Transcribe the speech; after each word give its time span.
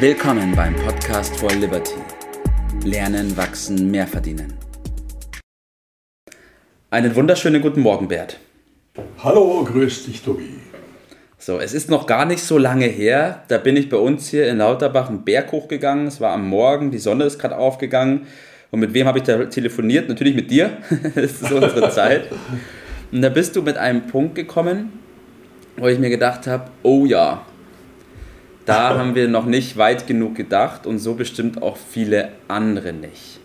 Willkommen 0.00 0.54
beim 0.54 0.76
Podcast 0.76 1.36
for 1.40 1.50
Liberty. 1.50 1.96
Lernen, 2.84 3.36
wachsen, 3.36 3.90
mehr 3.90 4.06
verdienen. 4.06 4.54
Einen 6.88 7.16
wunderschönen 7.16 7.60
guten 7.60 7.80
Morgen, 7.80 8.06
Bert. 8.06 8.38
Hallo, 9.24 9.64
grüß 9.64 10.06
dich, 10.06 10.22
Tobi. 10.22 10.50
So, 11.36 11.58
es 11.58 11.74
ist 11.74 11.90
noch 11.90 12.06
gar 12.06 12.26
nicht 12.26 12.44
so 12.44 12.58
lange 12.58 12.86
her. 12.86 13.42
Da 13.48 13.58
bin 13.58 13.76
ich 13.76 13.88
bei 13.88 13.96
uns 13.96 14.28
hier 14.28 14.48
in 14.48 14.58
Lauterbach 14.58 15.08
einen 15.08 15.24
Berg 15.24 15.50
hochgegangen. 15.50 16.06
Es 16.06 16.20
war 16.20 16.32
am 16.32 16.48
Morgen, 16.48 16.92
die 16.92 16.98
Sonne 16.98 17.24
ist 17.24 17.40
gerade 17.40 17.56
aufgegangen. 17.56 18.28
Und 18.70 18.78
mit 18.78 18.94
wem 18.94 19.04
habe 19.04 19.18
ich 19.18 19.24
da 19.24 19.46
telefoniert? 19.46 20.08
Natürlich 20.08 20.36
mit 20.36 20.48
dir. 20.48 20.76
das 21.16 21.42
ist 21.42 21.50
unsere 21.50 21.90
Zeit. 21.90 22.28
Und 23.10 23.20
da 23.20 23.30
bist 23.30 23.56
du 23.56 23.62
mit 23.62 23.76
einem 23.76 24.06
Punkt 24.06 24.36
gekommen, 24.36 24.92
wo 25.76 25.88
ich 25.88 25.98
mir 25.98 26.10
gedacht 26.10 26.46
habe, 26.46 26.70
oh 26.84 27.04
ja, 27.04 27.44
da 28.68 28.98
haben 28.98 29.14
wir 29.14 29.28
noch 29.28 29.46
nicht 29.46 29.76
weit 29.78 30.06
genug 30.06 30.34
gedacht 30.34 30.86
und 30.86 30.98
so 30.98 31.14
bestimmt 31.14 31.62
auch 31.62 31.76
viele 31.76 32.32
andere 32.48 32.92
nicht. 32.92 33.40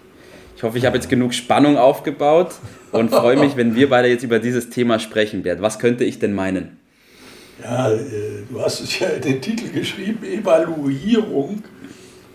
Ich 0.58 0.64
hoffe, 0.64 0.78
ich 0.78 0.86
habe 0.86 0.98
jetzt 0.98 1.10
genug 1.10 1.34
Spannung 1.34 1.78
aufgebaut 1.78 2.52
und 2.92 3.10
freue 3.10 3.38
mich, 3.38 3.56
wenn 3.56 3.76
wir 3.76 3.90
beide 3.90 4.10
jetzt 4.10 4.24
über 4.24 4.40
dieses 4.40 4.70
Thema 4.70 5.00
sprechen 5.00 5.44
werden. 5.44 5.62
Was 5.62 5.80
könnte 5.80 6.04
ich 6.04 6.20
denn 6.20 6.34
meinen? 6.34 6.78
Ja, 7.64 7.92
äh, 7.92 8.00
du 8.50 8.62
hast 8.62 8.82
es 8.82 9.00
ja 9.00 9.08
den 9.10 9.42
Titel 9.42 9.70
geschrieben, 9.70 10.24
Evaluierung. 10.24 11.64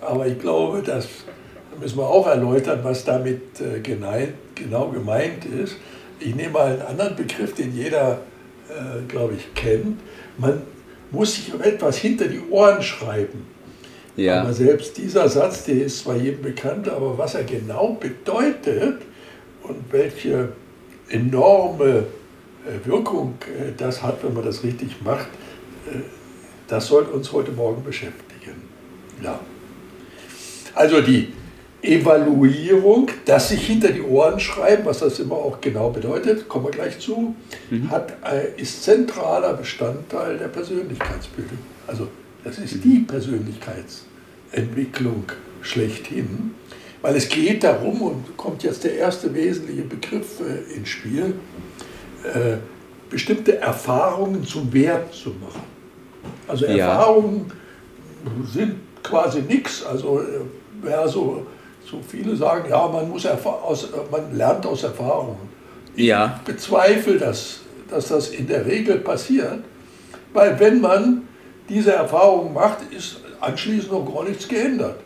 Aber 0.01 0.27
ich 0.27 0.39
glaube, 0.39 0.83
das 0.83 1.09
müssen 1.81 1.99
wir 1.99 2.09
auch 2.09 2.27
erläutern, 2.27 2.81
was 2.83 3.05
damit 3.05 3.61
äh, 3.61 3.81
genau 3.81 4.89
gemeint 4.89 5.45
ist. 5.45 5.77
Ich 6.21 6.35
nehme 6.35 6.51
mal 6.51 6.73
einen 6.73 6.83
anderen 6.83 7.17
Begriff, 7.17 7.55
den 7.55 7.75
jeder, 7.77 8.21
äh, 8.69 9.03
glaube 9.09 9.35
ich, 9.35 9.55
kennt. 9.55 9.99
Man 10.39 10.63
muss 11.11 11.35
sich 11.35 11.53
etwas 11.61 11.99
hinter 11.99 12.27
die 12.27 12.41
Ohren 12.51 12.83
schreiben. 12.83 13.47
Ja. 14.17 14.43
Aber 14.43 14.53
selbst 14.53 14.97
dieser 14.97 15.29
Satz, 15.29 15.65
der 15.65 15.85
ist 15.85 16.01
zwar 16.01 16.17
jedem 16.17 16.43
bekannt, 16.43 16.89
aber 16.89 17.17
was 17.17 17.35
er 17.35 17.45
genau 17.45 17.97
bedeutet 18.01 19.03
und 19.63 19.77
welche 19.91 20.49
enorme 21.09 22.05
äh, 22.67 22.87
Wirkung 22.87 23.35
äh, 23.47 23.73
das 23.77 24.03
hat, 24.03 24.23
wenn 24.25 24.35
man 24.35 24.45
das 24.45 24.65
richtig 24.65 25.01
macht, 25.03 25.29
äh, 25.87 26.01
das 26.67 26.89
soll 26.89 27.05
uns 27.05 27.33
heute 27.33 27.53
Morgen 27.53 27.83
beschäftigen. 27.85 28.63
Ja. 29.23 29.39
Also 30.75 31.01
die 31.01 31.33
Evaluierung, 31.83 33.09
das 33.25 33.49
sich 33.51 33.65
hinter 33.67 33.93
die 33.93 34.03
Ohren 34.03 34.41
schreiben, 34.41 34.85
was 34.85 34.99
das 34.99 35.21
immer 35.21 35.37
auch 35.37 35.61
genau 35.61 35.91
bedeutet, 35.91 36.49
kommen 36.49 36.65
wir 36.67 36.73
gleich 36.73 36.99
zu, 36.99 37.37
mhm. 37.71 37.89
hat, 37.91 38.17
ist 38.57 38.83
zentraler 38.83 39.53
Bestandteil 39.55 40.39
der 40.39 40.49
Persönlichkeitsbildung. 40.49 41.59
Also 41.87 42.09
das 42.43 42.59
ist 42.59 42.83
die 42.83 42.99
Persönlichkeitsentwicklung 43.01 45.25
schlechthin, 45.63 46.55
weil 47.01 47.15
es 47.15 47.29
geht 47.29 47.63
darum, 47.63 48.03
und 48.03 48.37
kommt 48.37 48.65
jetzt 48.65 48.83
der 48.83 48.95
erste 48.95 49.33
wesentliche 49.33 49.83
Begriff 49.83 50.41
ins 50.75 50.89
Spiel, 50.89 51.35
äh, 52.25 52.57
bestimmte 53.09 53.59
Erfahrungen 53.59 54.45
zum 54.45 54.73
Wert 54.73 55.15
zu 55.15 55.29
machen. 55.31 55.63
Also 56.47 56.67
Erfahrungen 56.67 57.51
ja. 58.25 58.31
sind 58.53 58.75
quasi 59.03 59.41
nichts. 59.43 59.85
Also 59.85 60.23
wer 60.83 61.05
äh, 61.05 61.09
so, 61.09 61.47
so 61.91 62.01
viele 62.07 62.37
sagen, 62.37 62.69
ja, 62.69 62.87
man, 62.87 63.09
muss 63.09 63.27
aus, 63.27 63.89
man 64.11 64.37
lernt 64.37 64.67
aus 64.67 64.83
Erfahrungen. 64.83 65.49
Ja. 65.97 66.39
Ich 66.39 66.53
bezweifle 66.53 67.19
das, 67.19 67.61
dass 67.89 68.09
das 68.09 68.29
in 68.29 68.47
der 68.47 68.67
Regel 68.67 68.99
passiert, 68.99 69.61
weil 70.33 70.59
wenn 70.61 70.81
man 70.81 71.23
diese 71.69 71.93
Erfahrungen 71.93 72.53
macht, 72.53 72.79
ist 72.97 73.21
anschließend 73.41 73.93
noch 73.93 74.15
gar 74.15 74.25
nichts 74.25 74.47
geändert. 74.47 74.97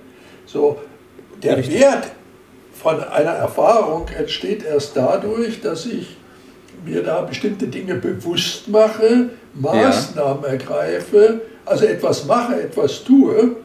So, 0.46 0.80
der 1.42 1.58
Richtig. 1.58 1.80
Wert 1.80 2.10
von 2.72 3.00
einer 3.02 3.30
Erfahrung 3.30 4.06
entsteht 4.08 4.64
erst 4.64 4.96
dadurch, 4.96 5.60
dass 5.60 5.86
ich 5.86 6.16
mir 6.84 7.02
da 7.02 7.22
bestimmte 7.22 7.68
Dinge 7.68 7.94
bewusst 7.94 8.68
mache, 8.68 9.30
Maßnahmen 9.54 10.42
ja. 10.42 10.48
ergreife, 10.48 11.40
also 11.64 11.84
etwas 11.84 12.24
mache, 12.26 12.62
etwas 12.62 13.04
tue. 13.04 13.56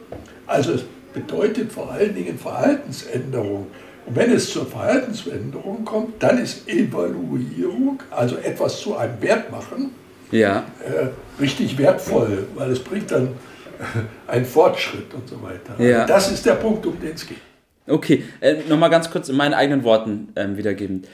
Also 0.46 0.78
bedeutet 1.12 1.72
vor 1.72 1.90
allen 1.90 2.14
Dingen 2.14 2.38
Verhaltensänderung. 2.38 3.66
Und 4.06 4.16
wenn 4.16 4.32
es 4.32 4.50
zur 4.50 4.66
Verhaltensänderung 4.66 5.84
kommt, 5.84 6.22
dann 6.22 6.38
ist 6.38 6.68
Evaluierung, 6.68 8.02
also 8.10 8.36
etwas 8.36 8.80
zu 8.80 8.96
einem 8.96 9.20
Wert 9.20 9.50
machen, 9.50 9.90
ja. 10.30 10.64
äh, 10.84 11.40
richtig 11.40 11.76
wertvoll, 11.76 12.46
weil 12.54 12.70
es 12.70 12.78
bringt 12.78 13.10
dann 13.10 13.26
äh, 13.26 14.30
einen 14.30 14.44
Fortschritt 14.44 15.12
und 15.12 15.28
so 15.28 15.42
weiter. 15.42 15.82
Ja. 15.82 16.02
Also 16.02 16.12
das 16.12 16.32
ist 16.32 16.46
der 16.46 16.54
Punkt, 16.54 16.86
um 16.86 16.98
den 17.00 17.14
es 17.14 17.26
geht. 17.26 17.38
Okay, 17.86 18.24
äh, 18.40 18.56
nochmal 18.68 18.90
ganz 18.90 19.10
kurz 19.10 19.28
in 19.28 19.36
meinen 19.36 19.54
eigenen 19.54 19.84
Worten 19.84 20.28
äh, 20.34 20.46
wiedergeben 20.56 21.04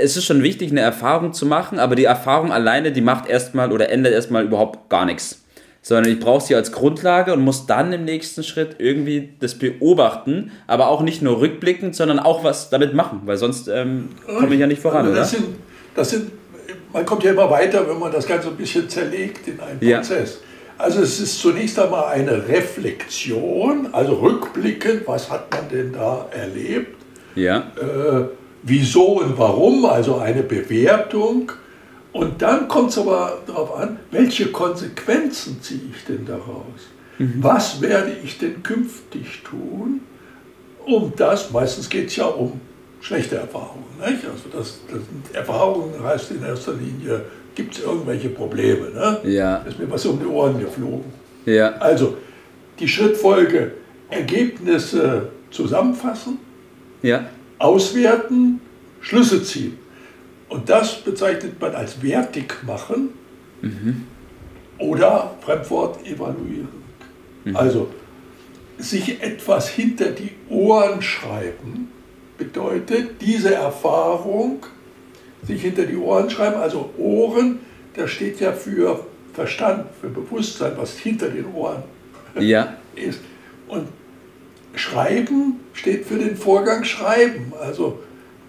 es 0.00 0.16
ist 0.16 0.24
schon 0.24 0.42
wichtig, 0.42 0.70
eine 0.70 0.80
Erfahrung 0.80 1.32
zu 1.32 1.46
machen, 1.46 1.78
aber 1.78 1.94
die 1.96 2.04
Erfahrung 2.04 2.52
alleine, 2.52 2.92
die 2.92 3.00
macht 3.00 3.28
erstmal 3.28 3.72
oder 3.72 3.90
ändert 3.90 4.12
erstmal 4.12 4.44
überhaupt 4.44 4.88
gar 4.88 5.04
nichts. 5.04 5.44
Sondern 5.88 6.12
ich 6.12 6.20
brauche 6.20 6.44
sie 6.44 6.54
als 6.54 6.70
Grundlage 6.70 7.32
und 7.32 7.40
muss 7.40 7.64
dann 7.64 7.94
im 7.94 8.04
nächsten 8.04 8.42
Schritt 8.42 8.76
irgendwie 8.76 9.30
das 9.40 9.54
beobachten, 9.54 10.52
aber 10.66 10.88
auch 10.88 11.00
nicht 11.00 11.22
nur 11.22 11.40
rückblickend, 11.40 11.96
sondern 11.96 12.18
auch 12.18 12.44
was 12.44 12.68
damit 12.68 12.92
machen, 12.92 13.22
weil 13.24 13.38
sonst 13.38 13.68
ähm, 13.68 14.10
komme 14.26 14.52
ich 14.52 14.60
ja 14.60 14.66
nicht 14.66 14.82
voran, 14.82 15.06
das 15.06 15.14
oder? 15.14 15.24
Sind, 15.24 15.44
das 15.94 16.10
sind, 16.10 16.30
man 16.92 17.06
kommt 17.06 17.22
ja 17.24 17.30
immer 17.30 17.50
weiter, 17.50 17.88
wenn 17.88 17.98
man 17.98 18.12
das 18.12 18.26
Ganze 18.26 18.48
ein 18.48 18.56
bisschen 18.56 18.86
zerlegt 18.86 19.48
in 19.48 19.58
einen 19.60 19.80
Prozess. 19.80 20.40
Ja. 20.42 20.84
Also 20.84 21.00
es 21.00 21.20
ist 21.20 21.40
zunächst 21.40 21.78
einmal 21.78 22.12
eine 22.12 22.46
Reflexion, 22.46 23.88
also 23.92 24.12
rückblickend, 24.16 25.06
was 25.06 25.30
hat 25.30 25.50
man 25.50 25.70
denn 25.70 25.94
da 25.94 26.26
erlebt? 26.38 27.02
Ja. 27.34 27.60
Äh, 27.80 28.24
wieso 28.62 29.20
und 29.20 29.38
warum, 29.38 29.86
also 29.86 30.18
eine 30.18 30.42
Bewertung. 30.42 31.50
Und 32.12 32.40
dann 32.40 32.68
kommt 32.68 32.90
es 32.90 32.98
aber 32.98 33.42
darauf 33.46 33.76
an, 33.76 33.98
welche 34.10 34.46
Konsequenzen 34.46 35.60
ziehe 35.60 35.80
ich 35.94 36.04
denn 36.04 36.24
daraus? 36.24 36.64
Mhm. 37.18 37.34
Was 37.40 37.80
werde 37.80 38.16
ich 38.24 38.38
denn 38.38 38.62
künftig 38.62 39.42
tun, 39.42 40.00
um 40.86 41.12
das, 41.16 41.50
meistens 41.50 41.88
geht 41.88 42.08
es 42.08 42.16
ja 42.16 42.26
um 42.26 42.60
schlechte 43.00 43.36
Erfahrungen. 43.36 43.84
Nicht? 44.00 44.24
Also 44.24 44.48
das, 44.50 44.80
das 44.90 45.34
Erfahrungen 45.34 46.02
heißt 46.02 46.30
in 46.30 46.42
erster 46.42 46.72
Linie, 46.72 47.24
gibt 47.54 47.74
es 47.76 47.84
irgendwelche 47.84 48.30
Probleme. 48.30 48.90
Ne? 48.90 49.20
Ja. 49.24 49.56
ist 49.58 49.78
mir 49.78 49.90
was 49.90 50.06
um 50.06 50.18
die 50.18 50.26
Ohren 50.26 50.58
geflogen. 50.58 51.12
Ja. 51.44 51.72
Also 51.76 52.16
die 52.78 52.88
Schrittfolge, 52.88 53.72
Ergebnisse 54.08 55.28
zusammenfassen, 55.50 56.38
ja 57.02 57.26
auswerten, 57.58 58.60
Schlüsse 59.00 59.42
ziehen. 59.42 59.78
Und 60.48 60.68
das 60.68 61.00
bezeichnet 61.02 61.60
man 61.60 61.74
als 61.74 62.02
wertig 62.02 62.62
machen 62.64 63.10
mhm. 63.60 64.04
oder 64.78 65.34
Fremdwort 65.40 66.06
evaluieren. 66.06 66.68
Mhm. 67.44 67.56
Also 67.56 67.88
sich 68.78 69.22
etwas 69.22 69.68
hinter 69.68 70.10
die 70.10 70.30
Ohren 70.48 71.02
schreiben 71.02 71.88
bedeutet 72.38 73.20
diese 73.20 73.54
Erfahrung, 73.54 74.64
sich 75.42 75.62
hinter 75.62 75.84
die 75.84 75.96
Ohren 75.96 76.30
schreiben, 76.30 76.56
also 76.56 76.90
Ohren, 76.96 77.58
das 77.94 78.10
steht 78.10 78.40
ja 78.40 78.52
für 78.52 79.04
Verstand, 79.34 79.86
für 80.00 80.08
Bewusstsein, 80.08 80.72
was 80.76 80.96
hinter 80.98 81.28
den 81.28 81.52
Ohren 81.52 81.82
ja. 82.38 82.76
ist. 82.94 83.20
Und 83.66 83.88
Schreiben 84.74 85.60
steht 85.72 86.06
für 86.06 86.18
den 86.18 86.36
Vorgang 86.36 86.84
Schreiben. 86.84 87.52
Also 87.60 88.00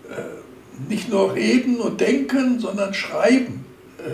äh, 0.10 0.14
nicht 0.88 1.10
nur 1.10 1.36
reden 1.36 1.80
und 1.80 2.00
denken, 2.00 2.60
sondern 2.60 2.94
schreiben 2.94 3.66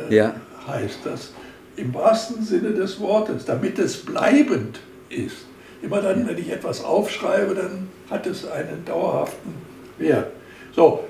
äh, 0.10 0.16
ja. 0.16 0.36
heißt 0.68 1.00
das. 1.04 1.34
Im 1.76 1.94
wahrsten 1.94 2.44
Sinne 2.44 2.72
des 2.72 3.00
Wortes, 3.00 3.46
damit 3.46 3.80
es 3.80 3.98
bleibend 3.98 4.80
ist. 5.10 5.46
Immer 5.82 6.02
dann, 6.02 6.28
wenn 6.28 6.38
ich 6.38 6.50
etwas 6.50 6.84
aufschreibe, 6.84 7.54
dann 7.54 7.90
hat 8.10 8.26
es 8.26 8.48
einen 8.48 8.86
dauerhaften 8.86 9.54
Wert. 9.98 10.32
So, 10.74 11.04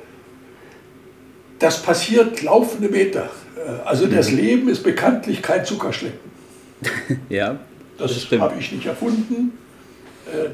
das 1.60 1.82
passiert 1.82 2.42
laufende 2.42 2.90
Meter. 2.90 3.30
Äh, 3.56 3.88
also 3.88 4.08
das 4.08 4.32
mhm. 4.32 4.38
Leben 4.38 4.70
ist 4.70 4.84
bekanntlich 4.84 5.42
kein 5.42 5.66
Zuckerschlecken. 5.66 6.20
ja, 7.30 7.60
das, 7.98 8.28
das 8.30 8.40
habe 8.40 8.56
ich 8.60 8.72
nicht 8.72 8.86
erfunden. 8.86 9.58
Äh, 10.26 10.50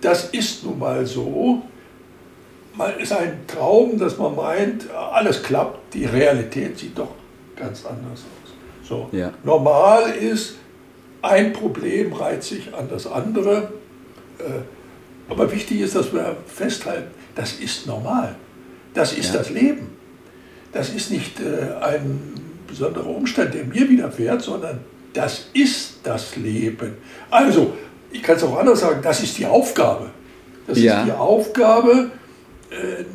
das 0.00 0.30
ist 0.30 0.64
nun 0.64 0.78
mal 0.78 1.04
so. 1.06 1.62
Man 2.74 2.98
ist 2.98 3.12
ein 3.12 3.40
Traum, 3.46 3.98
dass 3.98 4.16
man 4.18 4.34
meint, 4.34 4.90
alles 4.90 5.42
klappt, 5.42 5.94
die 5.94 6.06
Realität 6.06 6.78
sieht 6.78 6.98
doch 6.98 7.14
ganz 7.56 7.84
anders 7.84 8.20
aus. 8.20 8.88
So. 8.88 9.08
Ja. 9.12 9.32
Normal 9.44 10.10
ist, 10.10 10.56
ein 11.20 11.52
Problem 11.52 12.12
reiht 12.12 12.42
sich 12.42 12.74
an 12.74 12.88
das 12.88 13.06
andere. 13.06 13.72
Äh, 14.38 14.62
aber 15.28 15.50
wichtig 15.52 15.80
ist, 15.80 15.94
dass 15.94 16.12
wir 16.12 16.36
festhalten, 16.46 17.10
das 17.34 17.54
ist 17.54 17.86
normal. 17.86 18.34
Das 18.94 19.12
ist 19.12 19.32
ja. 19.32 19.38
das 19.38 19.50
Leben. 19.50 19.96
Das 20.72 20.90
ist 20.90 21.10
nicht 21.10 21.40
äh, 21.40 21.84
ein 21.84 22.34
besonderer 22.66 23.06
Umstand, 23.06 23.54
der 23.54 23.64
mir 23.64 23.88
widerfährt, 23.88 24.42
sondern 24.42 24.80
das 25.12 25.46
ist 25.52 26.00
das 26.02 26.36
Leben. 26.36 26.96
Also 27.30 27.74
ich 28.10 28.22
kann 28.22 28.36
es 28.36 28.42
auch 28.42 28.58
anders 28.58 28.80
sagen, 28.80 29.00
das 29.02 29.22
ist 29.22 29.38
die 29.38 29.46
Aufgabe. 29.46 30.10
Das 30.66 30.78
ja. 30.78 31.00
ist 31.00 31.06
die 31.06 31.12
Aufgabe, 31.12 32.10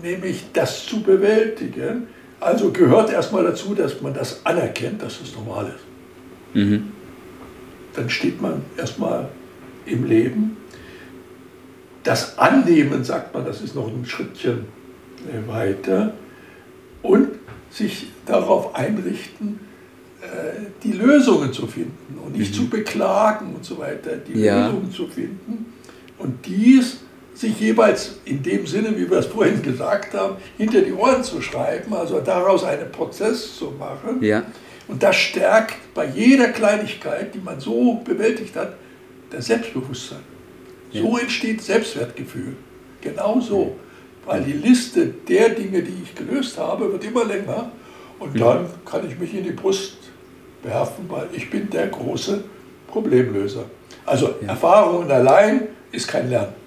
nämlich 0.04 0.46
das 0.54 0.86
zu 0.86 1.02
bewältigen. 1.02 2.08
Also 2.40 2.72
gehört 2.72 3.12
erstmal 3.12 3.44
dazu, 3.44 3.74
dass 3.74 4.02
man 4.02 4.14
das 4.14 4.46
anerkennt, 4.46 5.02
dass 5.02 5.20
es 5.22 5.36
normal 5.36 5.74
ist. 5.76 6.56
Mhm. 6.56 6.92
Dann 7.94 8.10
steht 8.10 8.42
man 8.42 8.62
erstmal 8.78 9.30
im 9.86 10.06
Leben. 10.06 10.58
Das 12.04 12.38
Annehmen, 12.38 13.04
sagt 13.04 13.34
man, 13.34 13.44
das 13.46 13.62
ist 13.62 13.76
noch 13.76 13.88
ein 13.88 14.06
Schrittchen 14.06 14.66
äh, 15.28 15.48
weiter. 15.48 16.14
Und 17.02 17.30
sich 17.70 18.08
darauf 18.26 18.76
einrichten, 18.76 19.60
äh, 20.22 20.68
die 20.84 20.94
Lösungen 20.94 21.52
zu 21.54 21.68
finden 21.68 22.18
und 22.24 22.38
nicht 22.38 22.52
mhm. 22.52 22.56
zu 22.56 22.70
beklagen 22.70 23.56
und 23.56 23.66
so 23.66 23.78
weiter, 23.78 24.18
die 24.18 24.40
ja. 24.40 24.68
Lösungen 24.68 24.92
zu 24.92 25.08
finden. 25.08 25.74
Und 26.18 26.46
dies 26.46 27.02
sich 27.38 27.60
jeweils 27.60 28.16
in 28.26 28.42
dem 28.42 28.66
Sinne, 28.66 28.98
wie 28.98 29.10
wir 29.10 29.20
es 29.20 29.28
vorhin 29.28 29.62
gesagt 29.62 30.14
haben, 30.14 30.38
hinter 30.58 30.82
die 30.82 30.94
Ohren 30.94 31.24
zu 31.24 31.42
schreiben, 31.42 31.94
also 31.94 32.20
daraus 32.20 32.64
einen 32.64 32.92
Prozess 32.92 33.56
zu 33.56 33.74
machen. 33.78 34.24
Ja. 34.24 34.44
Und 34.88 35.04
das 35.04 35.16
stärkt 35.16 35.76
bei 35.94 36.06
jeder 36.06 36.48
Kleinigkeit, 36.50 37.36
die 37.36 37.40
man 37.40 37.60
so 37.60 37.96
bewältigt 38.04 38.56
hat, 38.56 38.74
das 39.30 39.46
Selbstbewusstsein. 39.48 40.20
Ja. 40.92 41.02
So 41.02 41.18
entsteht 41.18 41.62
Selbstwertgefühl. 41.62 42.56
Genau 43.02 43.40
so. 43.40 43.76
Weil 44.26 44.42
die 44.42 44.54
Liste 44.54 45.06
der 45.06 45.50
Dinge, 45.50 45.84
die 45.84 46.04
ich 46.04 46.16
gelöst 46.16 46.58
habe, 46.58 46.92
wird 46.92 47.04
immer 47.04 47.26
länger. 47.26 47.72
Und 48.20 48.40
dann 48.40 48.66
kann 48.84 49.08
ich 49.08 49.18
mich 49.20 49.34
in 49.34 49.44
die 49.44 49.52
Brust 49.52 49.98
werfen, 50.64 51.06
weil 51.08 51.28
ich 51.34 51.50
bin 51.50 51.70
der 51.70 51.88
große 51.88 52.44
Problemlöser. 52.88 53.66
Also 54.06 54.34
ja. 54.42 54.50
Erfahrungen 54.50 55.12
allein 55.12 55.68
ist 55.92 56.08
kein 56.08 56.30
Lernen. 56.30 56.67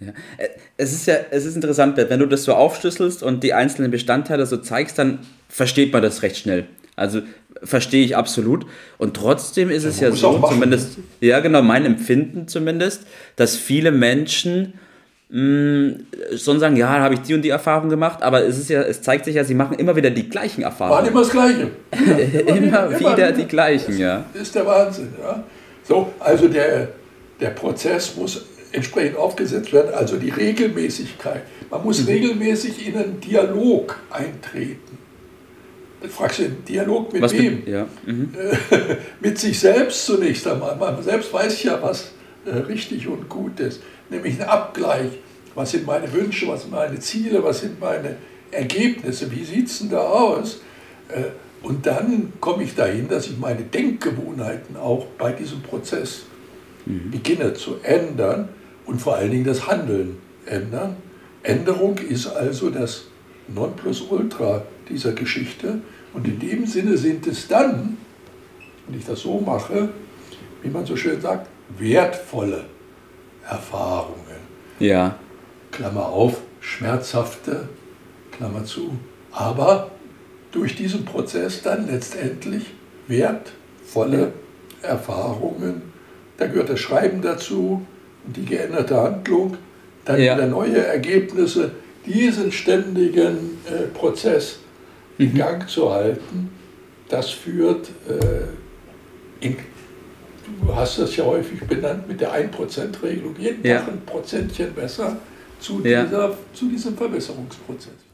Ja. 0.00 0.08
Äh, 0.38 0.48
es 0.76 0.92
ist 0.92 1.06
ja, 1.06 1.16
es 1.30 1.44
ist 1.44 1.54
interessant, 1.54 1.96
wenn 1.96 2.20
du 2.20 2.26
das 2.26 2.44
so 2.44 2.54
aufschlüsselst 2.54 3.22
und 3.22 3.42
die 3.44 3.52
einzelnen 3.54 3.90
Bestandteile 3.90 4.46
so 4.46 4.56
zeigst, 4.56 4.98
dann 4.98 5.20
versteht 5.48 5.92
man 5.92 6.02
das 6.02 6.22
recht 6.22 6.38
schnell. 6.38 6.66
Also 6.96 7.20
verstehe 7.62 8.04
ich 8.04 8.16
absolut. 8.16 8.66
Und 8.98 9.14
trotzdem 9.14 9.70
ist 9.70 9.84
ja, 9.84 9.90
es 9.90 10.00
ja 10.00 10.12
so, 10.12 10.38
zumindest, 10.48 10.98
ja 11.20 11.40
genau, 11.40 11.62
mein 11.62 11.84
Empfinden 11.84 12.48
zumindest, 12.48 13.02
dass 13.36 13.56
viele 13.56 13.90
Menschen 13.90 14.74
mh, 15.30 15.94
schon 16.36 16.60
sagen, 16.60 16.76
ja, 16.76 16.88
habe 16.88 17.14
ich 17.14 17.20
die 17.20 17.34
und 17.34 17.42
die 17.42 17.50
Erfahrung 17.50 17.88
gemacht, 17.88 18.22
aber 18.22 18.44
es 18.44 18.58
ist 18.58 18.70
ja, 18.70 18.82
es 18.82 19.02
zeigt 19.02 19.24
sich 19.24 19.36
ja, 19.36 19.44
sie 19.44 19.54
machen 19.54 19.78
immer 19.78 19.96
wieder 19.96 20.10
die 20.10 20.28
gleichen 20.28 20.62
Erfahrungen. 20.62 20.98
Waren 20.98 21.08
immer 21.08 21.20
das 21.20 21.30
Gleiche. 21.30 21.70
immer, 21.90 22.18
immer, 22.56 22.86
immer, 22.86 23.00
wieder 23.00 23.32
die 23.32 23.46
gleichen, 23.46 23.98
ja. 23.98 24.24
Das 24.32 24.42
ist 24.42 24.54
der 24.54 24.66
Wahnsinn, 24.66 25.08
ja. 25.20 25.42
So, 25.84 26.12
also 26.20 26.48
der, 26.48 26.88
der 27.40 27.50
Prozess 27.50 28.14
muss 28.16 28.44
entsprechend 28.72 29.16
aufgesetzt 29.16 29.72
werden, 29.72 29.92
also 29.94 30.16
die 30.16 30.30
Regelmäßigkeit. 30.30 31.42
Man 31.70 31.82
muss 31.82 32.00
mhm. 32.00 32.06
regelmäßig 32.06 32.86
in 32.86 32.96
einen 32.96 33.20
Dialog 33.20 33.98
eintreten. 34.10 34.98
Du 36.00 36.08
fragst 36.08 36.38
du, 36.38 36.48
Dialog 36.66 37.12
mit 37.12 37.22
was 37.22 37.32
wem? 37.32 37.62
Ja. 37.66 37.86
Mhm. 38.06 38.32
mit 39.20 39.38
sich 39.38 39.58
selbst 39.58 40.06
zunächst 40.06 40.46
einmal. 40.46 40.76
Man 40.76 41.02
selbst 41.02 41.32
weiß 41.32 41.62
ja, 41.64 41.82
was 41.82 42.12
äh, 42.46 42.50
richtig 42.50 43.06
und 43.06 43.28
gut 43.28 43.60
ist. 43.60 43.82
Nämlich 44.08 44.40
ein 44.40 44.48
Abgleich. 44.48 45.10
Was 45.54 45.72
sind 45.72 45.84
meine 45.84 46.10
Wünsche, 46.12 46.46
was 46.46 46.62
sind 46.62 46.70
meine 46.70 46.98
Ziele, 47.00 47.42
was 47.42 47.60
sind 47.60 47.80
meine 47.80 48.16
Ergebnisse, 48.52 49.30
wie 49.32 49.44
sieht 49.44 49.66
es 49.66 49.80
denn 49.80 49.90
da 49.90 50.00
aus? 50.00 50.60
Äh, 51.08 51.24
und 51.62 51.84
dann 51.84 52.32
komme 52.40 52.62
ich 52.62 52.74
dahin, 52.74 53.08
dass 53.08 53.26
ich 53.26 53.36
meine 53.36 53.62
Denkgewohnheiten 53.62 54.76
auch 54.76 55.06
bei 55.18 55.32
diesem 55.32 55.60
Prozess 55.60 56.22
mhm. 56.86 57.10
beginne 57.10 57.52
zu 57.54 57.76
ändern 57.82 58.48
und 58.90 59.00
vor 59.00 59.14
allen 59.14 59.30
Dingen 59.30 59.44
das 59.44 59.68
Handeln 59.68 60.18
ändern. 60.46 60.96
Änderung 61.44 61.96
ist 61.98 62.26
also 62.26 62.70
das 62.70 63.04
Nonplusultra 63.46 64.64
dieser 64.88 65.12
Geschichte. 65.12 65.80
Und 66.12 66.26
in 66.26 66.40
dem 66.40 66.66
Sinne 66.66 66.96
sind 66.96 67.24
es 67.28 67.46
dann, 67.46 67.98
wenn 68.88 68.98
ich 68.98 69.06
das 69.06 69.20
so 69.20 69.38
mache, 69.40 69.90
wie 70.62 70.70
man 70.70 70.84
so 70.84 70.96
schön 70.96 71.20
sagt, 71.20 71.48
wertvolle 71.78 72.64
Erfahrungen. 73.48 74.40
Ja. 74.80 75.14
Klammer 75.70 76.06
auf, 76.06 76.40
schmerzhafte, 76.60 77.68
Klammer 78.32 78.64
zu. 78.64 78.98
Aber 79.30 79.92
durch 80.50 80.74
diesen 80.74 81.04
Prozess 81.04 81.62
dann 81.62 81.86
letztendlich 81.86 82.64
wertvolle 83.06 84.32
Erfahrungen. 84.82 85.82
Da 86.38 86.48
gehört 86.48 86.70
das 86.70 86.80
Schreiben 86.80 87.22
dazu, 87.22 87.86
die 88.24 88.44
geänderte 88.44 88.96
Handlung, 88.96 89.56
dann 90.04 90.20
ja. 90.20 90.36
wieder 90.36 90.46
neue 90.46 90.84
Ergebnisse, 90.84 91.72
diesen 92.06 92.50
ständigen 92.52 93.58
äh, 93.66 93.86
Prozess 93.92 94.58
in 95.18 95.32
mhm. 95.32 95.38
Gang 95.38 95.68
zu 95.68 95.90
halten, 95.90 96.50
das 97.08 97.30
führt 97.30 97.88
äh, 98.08 99.44
in, 99.44 99.56
du 100.62 100.74
hast 100.74 100.98
das 100.98 101.16
ja 101.16 101.24
häufig 101.24 101.60
benannt 101.64 102.08
mit 102.08 102.20
der 102.20 102.32
1%-Regelung, 102.32 103.34
jeden 103.38 103.66
ja. 103.66 103.78
Tag 103.78 103.88
ein 103.88 104.00
Prozentchen 104.06 104.72
besser 104.72 105.16
zu, 105.58 105.84
ja. 105.84 106.04
dieser, 106.04 106.36
zu 106.52 106.68
diesem 106.68 106.96
Verbesserungsprozess. 106.96 108.09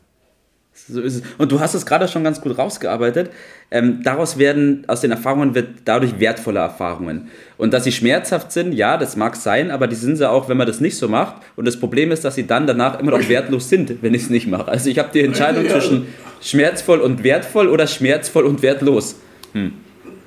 So 0.88 1.00
ist 1.00 1.16
es. 1.16 1.22
Und 1.38 1.50
du 1.52 1.58
hast 1.58 1.74
es 1.74 1.86
gerade 1.86 2.06
schon 2.06 2.22
ganz 2.22 2.40
gut 2.40 2.58
rausgearbeitet. 2.58 3.30
Ähm, 3.70 4.02
daraus 4.04 4.38
werden, 4.38 4.84
aus 4.86 5.00
den 5.00 5.10
Erfahrungen 5.10 5.54
wird 5.54 5.68
dadurch 5.86 6.20
wertvolle 6.20 6.60
Erfahrungen. 6.60 7.28
Und 7.56 7.72
dass 7.72 7.84
sie 7.84 7.92
schmerzhaft 7.92 8.52
sind, 8.52 8.72
ja, 8.72 8.98
das 8.98 9.16
mag 9.16 9.36
sein, 9.36 9.70
aber 9.70 9.86
die 9.86 9.96
sind 9.96 10.16
sie 10.16 10.28
auch, 10.28 10.48
wenn 10.48 10.56
man 10.56 10.66
das 10.66 10.80
nicht 10.80 10.98
so 10.98 11.08
macht. 11.08 11.36
Und 11.56 11.66
das 11.66 11.80
Problem 11.80 12.12
ist, 12.12 12.24
dass 12.24 12.34
sie 12.34 12.46
dann 12.46 12.66
danach 12.66 13.00
immer 13.00 13.12
noch 13.12 13.28
wertlos 13.28 13.68
sind, 13.70 14.02
wenn 14.02 14.12
ich 14.14 14.22
es 14.24 14.30
nicht 14.30 14.46
mache. 14.46 14.68
Also 14.68 14.90
ich 14.90 14.98
habe 14.98 15.08
die 15.12 15.22
Entscheidung 15.22 15.66
zwischen 15.66 16.06
schmerzvoll 16.42 17.00
und 17.00 17.24
wertvoll 17.24 17.68
oder 17.68 17.86
schmerzvoll 17.86 18.44
und 18.44 18.62
wertlos. 18.62 19.16
Hm. 19.52 19.72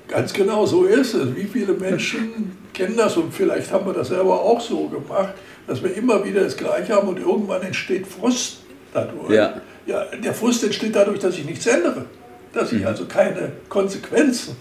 Ganz 0.07 0.33
genau, 0.33 0.65
so 0.65 0.85
ist 0.85 1.13
es. 1.13 1.35
Wie 1.35 1.45
viele 1.45 1.73
Menschen 1.73 2.57
kennen 2.73 2.97
das 2.97 3.15
und 3.15 3.31
vielleicht 3.31 3.71
haben 3.71 3.85
wir 3.85 3.93
das 3.93 4.07
selber 4.07 4.41
auch 4.41 4.59
so 4.59 4.87
gemacht, 4.87 5.35
dass 5.67 5.83
wir 5.83 5.95
immer 5.95 6.25
wieder 6.25 6.41
das 6.41 6.57
Gleiche 6.57 6.95
haben 6.95 7.07
und 7.07 7.19
irgendwann 7.19 7.61
entsteht 7.61 8.07
Frust 8.07 8.61
dadurch. 8.91 9.31
Ja. 9.31 9.61
Ja, 9.89 10.05
der 10.05 10.35
Frust 10.35 10.63
entsteht 10.63 10.95
dadurch, 10.95 11.17
dass 11.17 11.35
ich 11.35 11.45
nichts 11.45 11.65
ändere, 11.65 12.05
dass 12.53 12.71
ich 12.71 12.81
mhm. 12.81 12.87
also 12.87 13.05
keine 13.05 13.53
Konsequenzen 13.69 14.55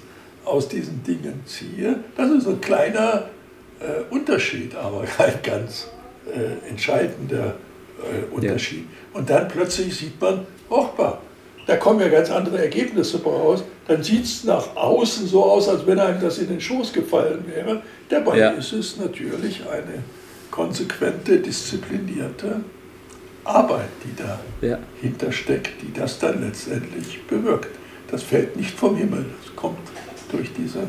aus 0.46 0.68
diesen 0.68 1.02
Dingen 1.02 1.42
ziehe. 1.44 1.96
Das 2.16 2.30
ist 2.30 2.48
ein 2.48 2.62
kleiner 2.62 3.28
äh, 3.78 4.10
Unterschied, 4.10 4.74
aber 4.74 5.04
kein 5.18 5.34
ganz 5.42 5.88
äh, 6.26 6.70
entscheidender 6.70 7.56
äh, 7.98 8.34
Unterschied. 8.34 8.86
Ja. 9.12 9.18
Und 9.18 9.28
dann 9.28 9.48
plötzlich 9.48 9.94
sieht 9.98 10.18
man, 10.18 10.46
hochbar, 10.70 11.20
da 11.66 11.76
kommen 11.76 12.00
ja 12.00 12.08
ganz 12.08 12.30
andere 12.30 12.62
Ergebnisse 12.62 13.22
raus. 13.22 13.62
Dann 13.86 14.02
sieht 14.02 14.24
es 14.24 14.44
nach 14.44 14.74
außen 14.76 15.26
so 15.26 15.44
aus, 15.44 15.68
als 15.68 15.86
wenn 15.86 15.98
einem 15.98 16.22
das 16.22 16.38
in 16.38 16.48
den 16.48 16.60
Schoß 16.62 16.94
gefallen 16.94 17.44
wäre. 17.54 17.82
Dabei 18.08 18.38
ja. 18.38 18.50
ist 18.52 18.72
es 18.72 18.96
natürlich 18.96 19.60
eine 19.68 20.02
konsequente, 20.50 21.38
disziplinierte 21.38 22.62
Arbeit, 23.44 23.88
die 24.04 24.14
dahinter 24.60 25.26
ja. 25.26 25.32
steckt, 25.32 25.82
die 25.82 25.92
das 25.92 26.18
dann 26.18 26.42
letztendlich 26.42 27.22
bewirkt. 27.26 27.68
Das 28.10 28.22
fällt 28.22 28.56
nicht 28.56 28.70
vom 28.70 28.96
Himmel, 28.96 29.26
das 29.42 29.54
kommt 29.56 29.78
durch, 30.30 30.50
diese, 30.56 30.80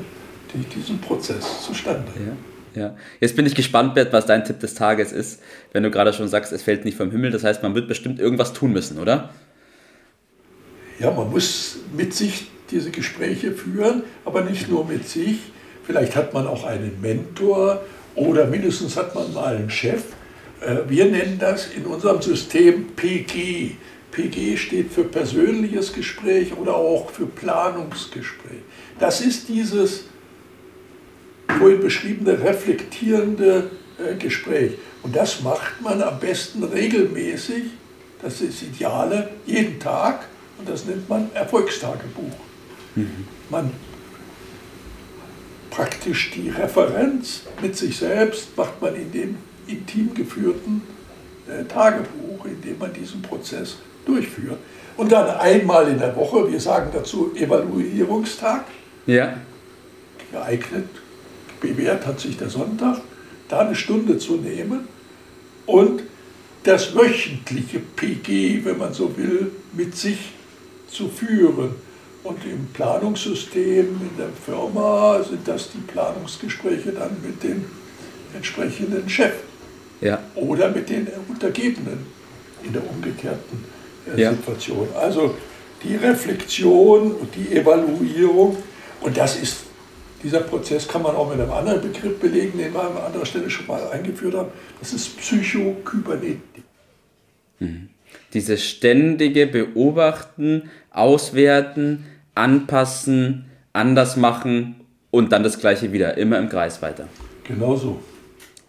durch 0.53 0.67
diesen 0.69 0.99
Prozess 0.99 1.63
zustande. 1.63 2.11
Ja. 2.15 2.33
Ja. 2.75 2.95
Jetzt 3.19 3.35
bin 3.35 3.45
ich 3.45 3.55
gespannt, 3.55 3.95
Bert, 3.95 4.13
was 4.13 4.25
dein 4.25 4.45
Tipp 4.45 4.59
des 4.59 4.75
Tages 4.75 5.11
ist, 5.11 5.41
wenn 5.73 5.83
du 5.83 5.91
gerade 5.91 6.13
schon 6.13 6.27
sagst, 6.27 6.51
es 6.51 6.61
fällt 6.61 6.85
nicht 6.85 6.97
vom 6.97 7.11
Himmel. 7.11 7.31
Das 7.31 7.43
heißt, 7.43 7.63
man 7.63 7.75
wird 7.75 7.87
bestimmt 7.87 8.19
irgendwas 8.19 8.53
tun 8.53 8.71
müssen, 8.71 8.99
oder? 8.99 9.31
Ja, 10.99 11.11
man 11.11 11.29
muss 11.31 11.77
mit 11.95 12.13
sich 12.13 12.49
diese 12.71 12.91
Gespräche 12.91 13.53
führen, 13.53 14.03
aber 14.25 14.41
nicht 14.41 14.69
nur 14.69 14.85
mit 14.85 15.07
sich. 15.07 15.39
Vielleicht 15.83 16.15
hat 16.15 16.33
man 16.33 16.45
auch 16.45 16.65
einen 16.65 17.01
Mentor 17.01 17.81
oder 18.15 18.45
mindestens 18.45 18.95
hat 18.95 19.15
man 19.15 19.33
mal 19.33 19.55
einen 19.55 19.69
Chef, 19.69 20.03
wir 20.87 21.05
nennen 21.05 21.37
das 21.39 21.67
in 21.67 21.85
unserem 21.85 22.21
System 22.21 22.87
PG. 22.95 23.75
PG 24.11 24.57
steht 24.57 24.91
für 24.91 25.03
persönliches 25.03 25.93
Gespräch 25.93 26.55
oder 26.57 26.75
auch 26.75 27.09
für 27.11 27.25
Planungsgespräch. 27.25 28.61
Das 28.99 29.21
ist 29.21 29.47
dieses 29.47 30.05
vorhin 31.57 31.79
beschriebene 31.79 32.39
reflektierende 32.41 33.71
äh, 33.97 34.15
Gespräch. 34.15 34.73
Und 35.03 35.15
das 35.15 35.41
macht 35.41 35.81
man 35.81 36.01
am 36.01 36.19
besten 36.19 36.63
regelmäßig, 36.63 37.63
das 38.21 38.41
ist 38.41 38.61
das 38.61 38.69
Ideale, 38.69 39.29
jeden 39.45 39.79
Tag. 39.79 40.27
Und 40.57 40.67
das 40.67 40.85
nennt 40.85 41.07
man 41.07 41.29
Erfolgstagebuch. 41.33 42.35
Mhm. 42.95 43.27
Man 43.49 43.71
praktisch 45.69 46.31
die 46.31 46.49
Referenz 46.49 47.43
mit 47.61 47.77
sich 47.77 47.97
selbst 47.97 48.57
macht 48.57 48.81
man 48.81 48.95
in 48.95 49.11
dem 49.11 49.37
intim 49.69 50.13
geführten 50.13 50.81
äh, 51.47 51.63
Tagebuch, 51.65 52.45
in 52.45 52.61
dem 52.61 52.77
man 52.79 52.93
diesen 52.93 53.21
Prozess 53.21 53.77
durchführt. 54.05 54.57
Und 54.97 55.11
dann 55.11 55.29
einmal 55.37 55.87
in 55.87 55.99
der 55.99 56.15
Woche, 56.15 56.51
wir 56.51 56.59
sagen 56.59 56.89
dazu 56.93 57.33
Evaluierungstag, 57.35 58.65
ja. 59.05 59.37
geeignet, 60.31 60.89
bewährt 61.61 62.05
hat 62.05 62.19
sich 62.19 62.37
der 62.37 62.49
Sonntag, 62.49 63.01
da 63.47 63.59
eine 63.59 63.75
Stunde 63.75 64.17
zu 64.17 64.35
nehmen 64.35 64.87
und 65.65 66.03
das 66.63 66.93
wöchentliche 66.95 67.79
PG, 67.79 68.65
wenn 68.65 68.77
man 68.77 68.93
so 68.93 69.15
will, 69.17 69.51
mit 69.73 69.95
sich 69.95 70.33
zu 70.89 71.07
führen. 71.07 71.75
Und 72.23 72.43
im 72.43 72.67
Planungssystem 72.73 73.85
in 73.85 74.17
der 74.17 74.29
Firma 74.45 75.23
sind 75.23 75.47
das 75.47 75.71
die 75.71 75.79
Planungsgespräche 75.79 76.91
dann 76.91 77.15
mit 77.23 77.41
dem 77.41 77.63
entsprechenden 78.35 79.09
Chef 79.09 79.33
ja. 80.01 80.19
oder 80.35 80.69
mit 80.69 80.89
den 80.89 81.07
Untergebenen 81.27 82.05
in 82.63 82.73
der 82.73 82.87
umgekehrten 82.89 83.63
äh, 84.15 84.21
ja. 84.21 84.31
Situation. 84.31 84.87
Also 84.99 85.35
die 85.83 85.95
Reflexion 85.95 87.13
und 87.13 87.29
die 87.35 87.55
Evaluierung, 87.55 88.57
und 89.01 89.17
das 89.17 89.37
ist, 89.37 89.57
dieser 90.23 90.41
Prozess 90.41 90.87
kann 90.87 91.01
man 91.01 91.15
auch 91.15 91.29
mit 91.29 91.39
einem 91.39 91.51
anderen 91.51 91.81
Begriff 91.81 92.19
belegen, 92.19 92.57
den 92.57 92.73
wir 92.73 92.81
an 92.81 92.97
anderer 92.97 93.25
Stelle 93.25 93.49
schon 93.49 93.67
mal 93.67 93.89
eingeführt 93.89 94.35
haben, 94.35 94.49
das 94.79 94.93
ist 94.93 95.17
Psychokybernetik. 95.17 96.63
Mhm. 97.59 97.89
Dieses 98.33 98.63
ständige 98.63 99.47
Beobachten, 99.47 100.69
Auswerten, 100.91 102.05
Anpassen, 102.35 103.45
anders 103.73 104.17
machen 104.17 104.75
und 105.11 105.31
dann 105.31 105.43
das 105.43 105.59
Gleiche 105.59 105.91
wieder, 105.93 106.17
immer 106.17 106.37
im 106.37 106.49
Kreis 106.49 106.81
weiter. 106.81 107.07
Genau 107.43 107.75
so. 107.75 107.99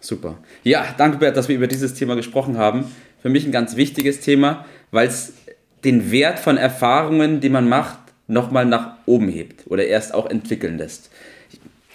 Super. 0.01 0.39
Ja, 0.63 0.95
danke 0.97 1.17
Bert, 1.19 1.37
dass 1.37 1.47
wir 1.47 1.55
über 1.55 1.67
dieses 1.67 1.93
Thema 1.93 2.15
gesprochen 2.15 2.57
haben. 2.57 2.91
Für 3.21 3.29
mich 3.29 3.45
ein 3.45 3.51
ganz 3.51 3.75
wichtiges 3.75 4.19
Thema, 4.19 4.65
weil 4.89 5.07
es 5.07 5.33
den 5.83 6.11
Wert 6.11 6.39
von 6.39 6.57
Erfahrungen, 6.57 7.39
die 7.39 7.49
man 7.49 7.69
macht, 7.69 7.99
nochmal 8.27 8.65
nach 8.65 8.95
oben 9.05 9.29
hebt 9.29 9.67
oder 9.67 9.85
erst 9.85 10.13
auch 10.13 10.27
entwickeln 10.27 10.79
lässt. 10.79 11.11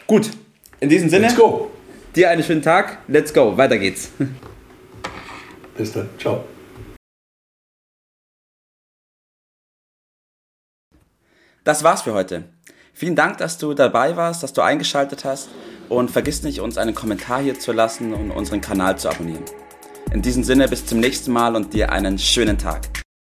Gut, 0.07 0.31
in 0.79 0.89
diesem 0.89 1.09
Sinne. 1.09 1.27
Let's 1.27 1.37
go. 1.37 1.71
Dir 2.15 2.31
einen 2.31 2.45
schönen 2.45 2.63
Tag. 2.63 2.99
Let's 3.09 3.35
go. 3.35 3.57
Weiter 3.57 3.77
geht's. 3.77 4.11
Bis 5.77 5.93
dann. 5.93 6.09
Ciao. 6.19 6.45
Das 11.65 11.83
war's 11.83 12.03
für 12.03 12.13
heute. 12.13 12.45
Vielen 12.95 13.17
Dank, 13.17 13.39
dass 13.39 13.59
du 13.59 13.75
dabei 13.75 14.17
warst, 14.17 14.45
dass 14.45 14.53
du 14.53 14.63
eingeschaltet 14.63 15.25
hast 15.25 15.49
und 15.89 16.11
vergiss 16.11 16.43
nicht, 16.43 16.61
uns 16.61 16.79
einen 16.79 16.95
Kommentar 16.95 17.43
hier 17.43 17.59
zu 17.59 17.73
lassen 17.73 18.13
und 18.13 18.31
unseren 18.31 18.61
Kanal 18.61 18.99
zu 18.99 19.09
abonnieren. 19.09 19.45
In 20.13 20.23
diesem 20.23 20.45
Sinne 20.45 20.69
bis 20.69 20.87
zum 20.87 21.01
nächsten 21.01 21.33
Mal 21.33 21.57
und 21.57 21.75
dir 21.75 21.91
einen 21.93 22.19
schönen 22.19 22.59
Tag. 22.59 23.06